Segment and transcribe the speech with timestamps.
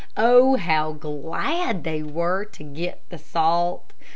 [0.17, 3.93] Oh, how glad they were to get the salt!